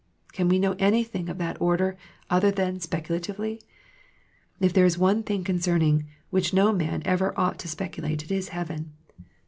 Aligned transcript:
Can 0.33 0.49
we 0.49 0.57
know 0.57 0.75
anything 0.79 1.29
of 1.29 1.37
that 1.37 1.61
order 1.61 1.95
other 2.27 2.49
than 2.49 2.79
speculatively? 2.79 3.61
If 4.59 4.73
there 4.73 4.87
is 4.87 4.97
one 4.97 5.21
thing 5.21 5.43
concerning 5.43 6.07
which 6.31 6.55
no 6.55 6.73
man 6.73 7.03
ever 7.05 7.37
ought 7.39 7.59
to 7.59 7.67
speculate, 7.67 8.23
it 8.23 8.31
is 8.31 8.47
heaven. 8.47 8.93